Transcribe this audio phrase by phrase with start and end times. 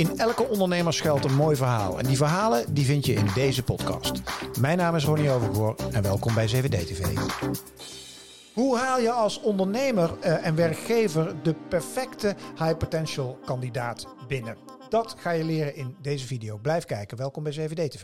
[0.00, 1.98] In elke ondernemer schuilt een mooi verhaal.
[1.98, 4.22] En die verhalen die vind je in deze podcast.
[4.60, 7.18] Mijn naam is Ronnie Overgoor en welkom bij 7D TV.
[8.54, 14.56] Hoe haal je als ondernemer eh, en werkgever de perfecte high potential kandidaat binnen?
[14.88, 16.58] Dat ga je leren in deze video.
[16.58, 17.16] Blijf kijken.
[17.16, 18.02] Welkom bij 7D TV.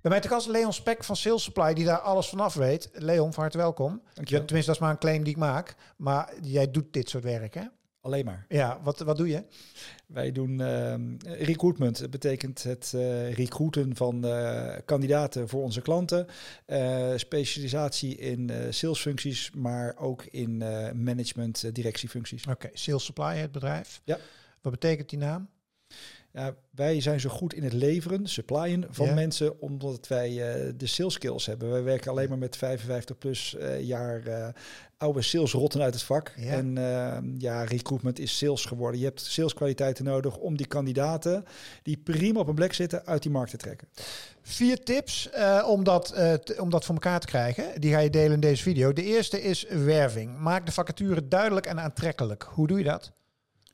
[0.00, 2.90] Bij mij te gast Leon Spek van Sales Supply, die daar alles vanaf weet.
[2.92, 4.02] Leon, van harte welkom.
[4.14, 4.44] Dankjewel.
[4.44, 5.74] Tenminste, dat is maar een claim die ik maak.
[5.96, 7.62] Maar jij doet dit soort werk, hè?
[8.02, 8.46] Alleen maar.
[8.48, 9.44] Ja, wat, wat doe je?
[10.06, 12.00] Wij doen ehm, recruitment.
[12.00, 16.26] Dat betekent het eh, recruiten van eh, kandidaten voor onze klanten.
[16.66, 20.56] Eh, specialisatie in salesfuncties, maar ook in
[21.02, 22.46] management, directiefuncties.
[22.46, 24.00] Oké, Sales Supply, het bedrijf.
[24.04, 24.18] Ja.
[24.60, 25.48] Wat betekent die naam?
[26.34, 29.14] Ja, wij zijn zo goed in het leveren, supplyen van Ja.
[29.14, 31.70] mensen, omdat wij eh, de sales skills hebben.
[31.70, 34.48] Wij werken alleen maar met 55 plus eh, jaar eh,
[34.96, 36.32] oude sales rotten uit het vak.
[36.36, 36.52] Ja.
[36.52, 39.00] En eh, ja, recruitment is sales geworden.
[39.00, 41.44] Je hebt saleskwaliteiten nodig om die kandidaten
[41.82, 43.88] die prima op een plek zitten uit die markt te trekken.
[44.42, 45.30] Vier tips
[45.66, 46.14] om, dat,
[46.58, 47.80] om dat voor elkaar te krijgen.
[47.80, 48.92] Die ga je delen in deze video.
[48.92, 50.38] De eerste is werving.
[50.38, 52.42] Maak de vacature duidelijk en aantrekkelijk.
[52.42, 53.12] Hoe doe je dat?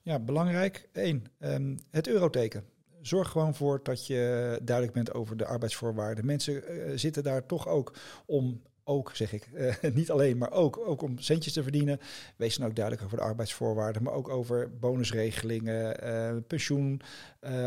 [0.09, 0.89] Ja, belangrijk.
[0.92, 2.64] Eén, ehm, het euroteken.
[3.01, 6.27] Zorg gewoon voor dat je duidelijk bent over de arbeidsvoorwaarden.
[6.27, 7.95] Mensen eh, zitten daar toch ook
[8.27, 12.01] om, ook zeg ik, eh, niet alleen, maar ook, ook om centjes te verdienen.
[12.36, 17.01] Wees dan ook duidelijk over de arbeidsvoorwaarden, maar ook over bonusregelingen, eh, pensioen,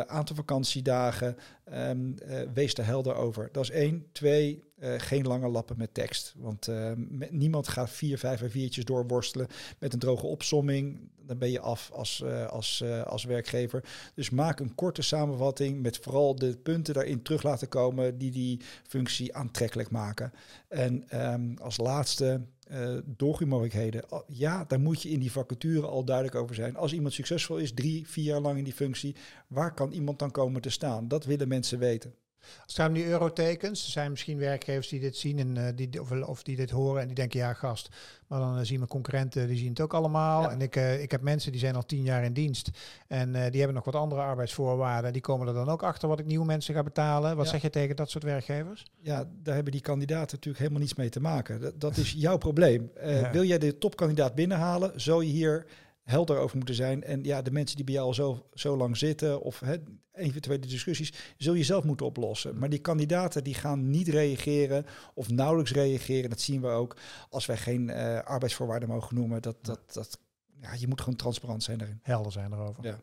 [0.07, 1.37] aantal vakantiedagen.
[1.63, 3.49] Ehm, eh, wees er helder over.
[3.51, 4.05] Dat is één.
[4.11, 6.33] Twee, eh, geen lange lappen met tekst.
[6.37, 6.91] Want eh,
[7.29, 9.47] niemand gaat vier, vijf en viertjes doorworstelen
[9.79, 10.99] met een droge opsomming.
[11.25, 13.83] Dan ben je af als, eh, als, als werkgever.
[14.15, 18.59] Dus maak een korte samenvatting met vooral de punten daarin terug laten komen die die
[18.87, 20.33] functie aantrekkelijk maken.
[20.67, 24.03] En ehm, als laatste, eh doorgroeimogelijkheden.
[24.27, 26.75] Ja, daar moet je in die vacature al duidelijk over zijn.
[26.75, 29.15] Als iemand succesvol is, drie, vier jaar lang in die functie,
[29.47, 31.07] waar kan iemand dan komen te staan?
[31.07, 32.13] Dat willen mensen weten.
[32.41, 35.73] Als het gaat om die eurotekens, er zijn misschien werkgevers die dit zien en eh,
[35.75, 37.89] die, of, of die dit horen en die denken, ja gast,
[38.27, 40.41] maar dan eh, zien mijn concurrenten, die zien het ook allemaal.
[40.41, 40.51] Ja.
[40.51, 42.69] En ik, eh, ik heb mensen die zijn al tien jaar in dienst
[43.07, 45.13] en die hebben nog wat andere arbeidsvoorwaarden.
[45.13, 47.35] Die komen er dan ook achter wat ik nieuwe mensen ga betalen.
[47.35, 47.51] Wat Ja.
[47.51, 48.85] zeg je tegen dat soort werkgevers?
[48.99, 51.61] Ja, daar hebben die kandidaten natuurlijk helemaal niets mee te maken.
[51.61, 52.91] Dat, dat is jouw probleem.
[53.03, 53.31] Ja.
[53.31, 55.65] Wil jij de topkandidaat binnenhalen, zou je hier
[56.11, 57.03] helder over moeten zijn.
[57.03, 59.75] En ja, de mensen die bij jou al zo, zo lang zitten of hè,
[60.13, 62.57] eventuele discussies, zul je zelf moeten oplossen.
[62.57, 66.29] Maar die kandidaten die gaan niet reageren of nauwelijks reageren.
[66.29, 66.95] Dat zien we ook
[67.29, 69.41] als wij geen eh, arbeidsvoorwaarden mogen noemen.
[69.41, 70.19] Dat, dat, dat,
[70.61, 71.99] ja, je moet gewoon transparant zijn daarin.
[72.03, 72.83] Helder zijn erover.
[72.83, 72.99] Ja.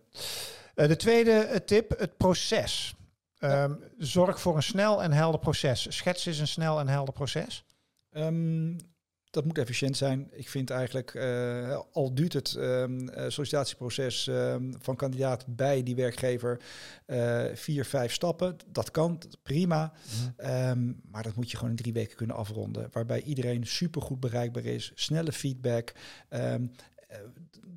[0.75, 2.95] Eh, de tweede eh, tip, het proces.
[3.39, 5.87] Ehm, Zorg voor een snel en helder proces.
[5.97, 7.65] Schets is een snel en helder proces.
[8.11, 8.77] Ehm,
[9.39, 10.29] dat moet efficiënt zijn.
[10.33, 12.85] Ik vind eigenlijk, eh, al duurt het eh,
[13.29, 16.61] sollicitatieproces ehm, van kandidaat bij die werkgever
[17.07, 18.57] eh, vier, vijf stappen.
[18.73, 19.93] Dat kan, prima.
[20.37, 22.89] Ehm, maar dat moet je gewoon in drie weken kunnen afronden.
[22.93, 25.93] Waarbij iedereen supergoed bereikbaar is, snelle feedback.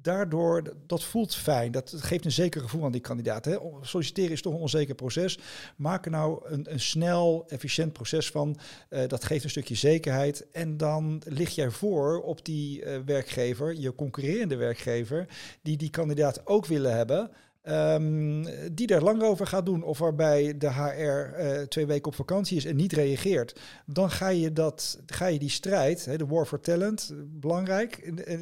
[0.02, 1.72] Daardoor, dat voelt fijn.
[1.72, 3.46] Dat geeft een zeker gevoel aan die kandidaat.
[3.46, 3.58] Hè.
[3.82, 5.40] Solliciteren is toch een onzeker proces.
[5.76, 8.58] Maak er nou een, een snel, efficiënt proces van.
[8.90, 10.48] Eh, dat geeft een stukje zekerheid.
[10.52, 15.28] En dan lig jij voor op die eh, werkgever, je concurrerende werkgever,
[15.62, 17.32] die die kandidaat ook willen hebben.
[17.62, 22.16] Ehm, die er lang over gaat doen, of waarbij de HR eh, twee weken op
[22.16, 26.26] vakantie is en niet reageert, dan ga je, dat, ga je die strijd, hè, de
[26.26, 28.38] war for talent, belangrijk in eh,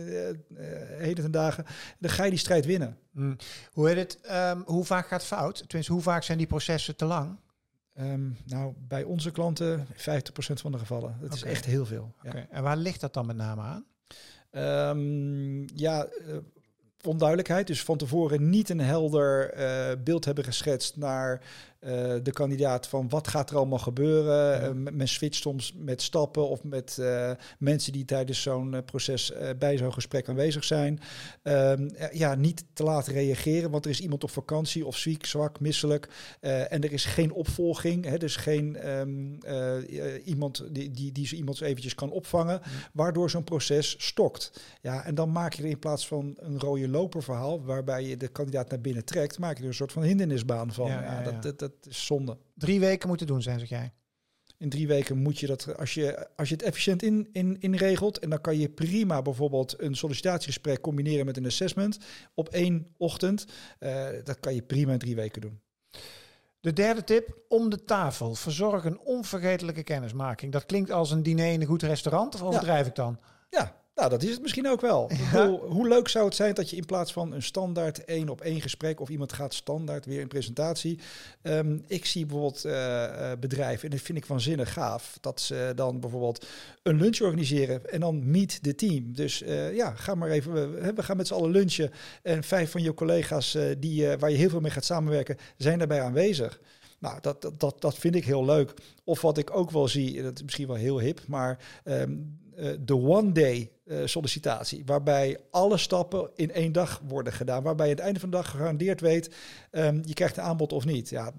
[0.97, 1.66] heden ten dagen,
[2.00, 2.97] dan ga je die strijd winnen.
[3.12, 3.35] Mm.
[3.72, 5.58] Hoe, heet het, ehm, hoe vaak gaat het fout?
[5.58, 7.38] Tenminste, hoe vaak zijn die processen te lang?
[7.94, 11.18] Ehm, nou, bij onze klanten 50% van de gevallen.
[11.22, 12.13] Dat is echt heel veel.
[12.22, 12.29] Ja.
[12.29, 12.47] Oké.
[12.50, 13.85] En waar ligt dat dan met name aan?
[15.75, 16.38] Ja, eh,
[17.07, 17.67] onduidelijkheid.
[17.67, 21.41] Dus van tevoren niet een helder eh, beeld hebben geschetst naar
[21.79, 24.62] eh, de kandidaat van wat gaat er allemaal gebeuren.
[24.62, 29.78] Eh, men switcht soms met stappen of met eh, mensen die tijdens zo'n proces bij
[29.78, 31.00] zo'n gesprek aanwezig zijn.
[31.44, 35.26] Ehm, eh, ja, niet te laat reageren, want er is iemand op vakantie of ziek,
[35.26, 36.09] zwak, misselijk.
[36.40, 38.05] en er is geen opvolging.
[38.05, 42.61] Hè, dus geen ehm, eh, eh, iemand die, die, die zo iemand eventjes kan opvangen,
[42.93, 44.52] waardoor zo'n proces stokt.
[44.81, 48.17] Ja, en dan maak je er in plaats van een rode loper verhaal, waarbij je
[48.17, 50.87] de kandidaat naar binnen trekt, maak je er een soort van hindernisbaan van.
[50.87, 51.40] Ja, Ja, ja, ja.
[51.41, 52.37] Dat, dat, dat is zonde.
[52.55, 53.93] Drie weken moeten doen zijn, zeg jij.
[54.57, 58.19] In drie weken moet je dat, als je, als je het efficiënt in, in, inregelt,
[58.19, 61.97] en dan kan je prima bijvoorbeeld een sollicitatiegesprek combineren met een assessment
[62.33, 63.45] op één ochtend.
[63.79, 65.59] eh, dat kan je prima in drie weken doen.
[66.59, 68.35] De derde tip, om de tafel.
[68.35, 70.51] Verzorg een onvergetelijke kennismaking.
[70.51, 73.19] Dat klinkt als een diner in een goed restaurant, of overdrijf ik dan?
[73.49, 75.11] Ja, Nou, dat is het misschien ook wel.
[75.31, 78.41] Bedoel, hoe leuk zou het zijn dat je in plaats van een standaard één op
[78.41, 80.99] één gesprek of iemand gaat standaard weer een presentatie.
[81.41, 85.99] Ehm, ik zie bijvoorbeeld uh, bedrijven, en dat vind ik waanzinnig gaaf, dat ze dan
[85.99, 86.46] bijvoorbeeld
[86.84, 89.13] een lunch organiseren en dan meet the team.
[89.13, 91.91] Dus uh, ja, ga maar even, we, we gaan met z'n allen lunchen
[92.23, 96.02] en vijf van je collega's die, waar je heel veel mee gaat samenwerken, zijn daarbij
[96.02, 96.59] aanwezig.
[96.99, 98.73] Nou, dat, dat, dat vind ik heel leuk.
[99.03, 102.37] Of wat ik ook wel zie, dat is misschien wel heel hip, maar um,
[102.79, 107.97] de one-day uh, sollicitatie, waarbij alle stappen in één dag worden gedaan, waarbij je aan
[107.97, 109.29] het einde van de dag gegarandeerd weet,
[109.72, 111.09] um, je krijgt een aanbod of niet.
[111.09, 111.32] Ja,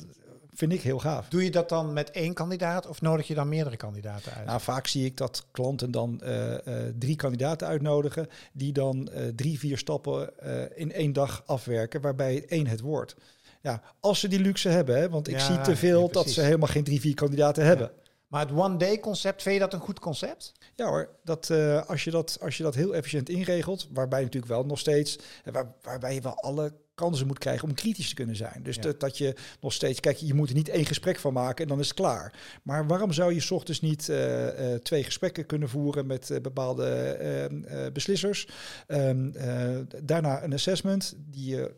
[0.55, 1.28] vind ik heel gaaf.
[1.28, 4.46] Doe je dat dan met één kandidaat of nodig je dan meerdere kandidaten uit?
[4.46, 6.56] Nou, vaak zie ik dat klanten dan uh, uh,
[6.99, 10.31] drie kandidaten uitnodigen, die dan drie, vier stappen
[10.75, 13.14] in één dag afwerken, waarbij één het wordt.
[13.62, 16.31] Ja, als ze die luxe hebben, hè, want ik Ja, zie te veel ja, dat
[16.31, 17.90] ze helemaal geen drie, vier kandidaten hebben.
[18.30, 20.52] Maar het one-day concept, vind je dat een goed concept?
[20.74, 24.52] Ja hoor, dat, eh, als, je dat, als je dat heel efficiënt inregelt, waarbij natuurlijk
[24.52, 28.14] wel nog steeds, eh, waar, waarbij je wel alle kansen moet krijgen om kritisch te
[28.14, 28.62] kunnen zijn.
[28.62, 28.82] Dus Ja.
[28.82, 31.68] dat, dat je nog steeds, kijk, je moet er niet één gesprek van maken en
[31.70, 32.58] dan is het klaar.
[32.62, 38.48] Maar waarom zou je 's ochtends niet eh, twee gesprekken kunnen voeren met bepaalde beslissers?
[38.86, 41.72] Ehm, eh, daarna een assessment die je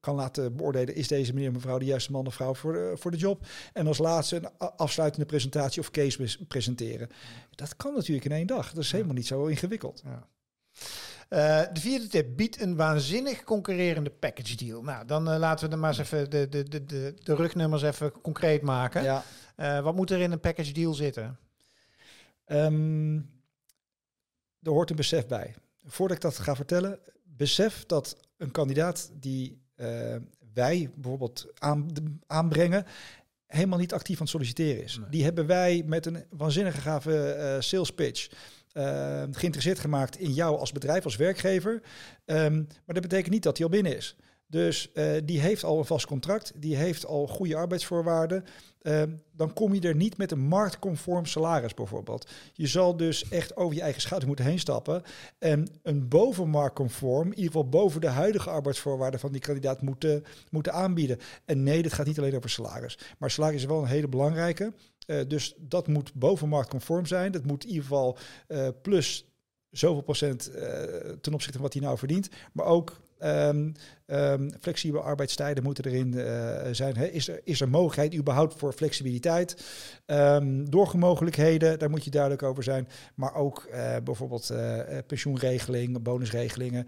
[0.00, 3.10] kan laten beoordelen, is deze meneer mevrouw de juiste man of vrouw voor de, voor
[3.10, 3.46] de job?
[3.72, 7.08] En als laatste een afsluitende presentatie of case presenteren.
[7.54, 8.72] Dat kan natuurlijk in één dag.
[8.72, 10.02] Dat is helemaal niet zo ingewikkeld.
[10.04, 10.28] Ja.
[11.28, 14.82] Eh, de vierde tip, bied een waanzinnig concurrerende package deal.
[14.82, 17.82] Nou, dan eh, laten we er maar eens even de, de, de, de, de rugnummers
[17.82, 19.02] even concreet maken.
[19.02, 19.22] Ja.
[19.56, 21.38] Eh, wat moet er in een package deal zitten?
[22.44, 23.16] Ehm,
[24.62, 25.54] er hoort een besef bij.
[25.84, 29.69] Voordat ik dat ga vertellen, besef dat een kandidaat die eh,
[30.52, 31.92] wij bijvoorbeeld aan,
[32.26, 32.86] aanbrengen,
[33.46, 34.98] helemaal niet actief aan het solliciteren is.
[34.98, 35.08] Nee.
[35.10, 38.28] Die hebben wij met een waanzinnige gave eh, sales pitch
[38.72, 41.82] eh, geïnteresseerd gemaakt in jou als bedrijf, als werkgever.
[42.24, 44.16] Ehm, maar dat betekent niet dat hij al binnen is.
[44.50, 48.44] Dus eh, die heeft al een vast contract, die heeft al goede arbeidsvoorwaarden.
[48.82, 52.30] Ehm, dan kom je er niet met een marktconform salaris bijvoorbeeld.
[52.52, 55.02] Je zal dus echt over je eigen schouder moeten heen stappen.
[55.38, 60.72] En een bovenmarktconform, in ieder geval boven de huidige arbeidsvoorwaarden van die kandidaat moeten, moeten
[60.72, 61.18] aanbieden.
[61.44, 62.98] En nee, dit gaat niet alleen over salaris.
[63.18, 64.72] Maar salaris is wel een hele belangrijke.
[65.06, 67.32] Eh, dus dat moet bovenmarktconform zijn.
[67.32, 69.24] Dat moet in ieder geval eh, plus
[69.70, 70.50] zoveel procent
[71.20, 72.28] ten opzichte van wat hij nou verdient.
[72.52, 73.72] Maar ook ehm,
[74.06, 77.12] ehm, flexibele arbeidstijden moeten erin eh, zijn.
[77.12, 79.56] Is, er, is er mogelijkheid überhaupt voor flexibiliteit?
[80.06, 82.88] Ehm doorgemogelijkheden, daar moet je duidelijk over zijn.
[83.14, 86.86] Maar ook eh, bijvoorbeeld eh, eh, pensioenregeling, bonusregelingen.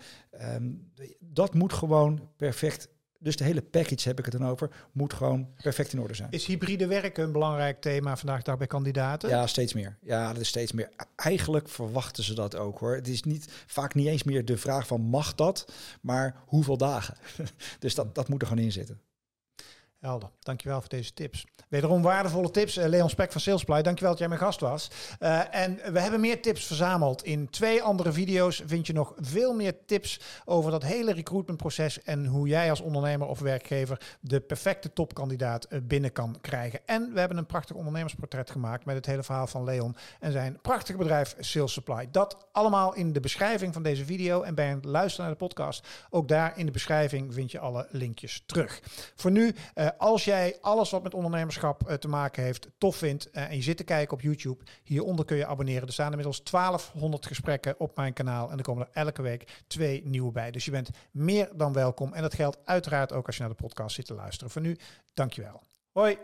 [1.18, 2.88] Dat moet gewoon perfect.
[3.22, 6.30] Dus de hele package heb ik het dan over, moet gewoon perfect in orde zijn.
[6.30, 9.28] Is hybride werken een belangrijk thema vandaag de dag bij kandidaten?
[9.28, 9.96] Ja, steeds meer.
[10.02, 10.90] Ja, dat is steeds meer.
[11.16, 12.94] Eigenlijk verwachten ze dat ook hoor.
[12.94, 17.16] Het is niet, vaak niet eens meer de vraag van mag dat, maar hoeveel dagen.
[17.78, 19.00] dus dat, dat moet er gewoon in zitten.
[20.02, 21.46] Helder, dankjewel voor deze tips.
[21.68, 22.76] Wederom waardevolle tips.
[22.76, 24.90] Eh, Leon Spek van Salesply, dankjewel dat jij mijn gast was.
[25.18, 27.24] Eh, en we hebben meer tips verzameld.
[27.24, 32.26] In twee andere video's vind je nog veel meer tips over dat hele recruitmentproces en
[32.26, 36.80] hoe jij als ondernemer of werkgever de perfecte topkandidaat eh, binnen kan krijgen.
[36.86, 40.58] En we hebben een prachtig ondernemersportret gemaakt met het hele verhaal van Leon en zijn
[40.62, 42.08] prachtige bedrijf Sales Supply.
[42.10, 45.86] Dat allemaal in de beschrijving van deze video en bij het luisteren naar de podcast.
[46.10, 48.80] Ook daar in de beschrijving vind je alle linkjes terug.
[49.14, 49.54] Voor nu,
[49.98, 53.62] als jij alles wat met ondernemerschap eh, te maken heeft tof vindt eh, en je
[53.62, 55.86] zit te kijken op YouTube, hieronder kun je abonneren.
[55.86, 60.02] Er staan inmiddels 1200 gesprekken op mijn kanaal en er komen er elke week twee
[60.04, 60.50] nieuwe bij.
[60.50, 63.62] Dus je bent meer dan welkom en dat geldt uiteraard ook als je naar de
[63.62, 64.50] podcast zit te luisteren.
[64.50, 64.78] Voor nu,
[65.14, 65.62] dankjewel.
[65.92, 66.18] Hoi!